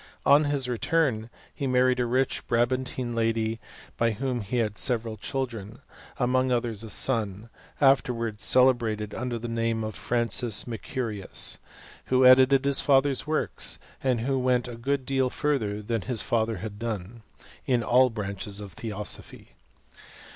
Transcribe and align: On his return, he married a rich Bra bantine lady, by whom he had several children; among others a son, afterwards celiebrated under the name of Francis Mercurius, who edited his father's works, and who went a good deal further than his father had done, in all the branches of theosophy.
On 0.25 0.45
his 0.45 0.67
return, 0.67 1.29
he 1.53 1.67
married 1.67 1.99
a 1.99 2.07
rich 2.07 2.47
Bra 2.47 2.65
bantine 2.65 3.13
lady, 3.13 3.59
by 3.97 4.13
whom 4.13 4.41
he 4.41 4.57
had 4.57 4.75
several 4.75 5.15
children; 5.15 5.77
among 6.17 6.51
others 6.51 6.81
a 6.81 6.89
son, 6.89 7.49
afterwards 7.79 8.41
celiebrated 8.41 9.13
under 9.13 9.37
the 9.37 9.47
name 9.47 9.83
of 9.83 9.93
Francis 9.93 10.65
Mercurius, 10.65 11.59
who 12.05 12.25
edited 12.25 12.65
his 12.65 12.81
father's 12.81 13.27
works, 13.27 13.77
and 14.03 14.21
who 14.21 14.39
went 14.39 14.67
a 14.67 14.73
good 14.73 15.05
deal 15.05 15.29
further 15.29 15.83
than 15.83 16.01
his 16.01 16.23
father 16.23 16.57
had 16.57 16.79
done, 16.79 17.21
in 17.67 17.83
all 17.83 18.09
the 18.09 18.15
branches 18.15 18.59
of 18.59 18.73
theosophy. 18.73 19.49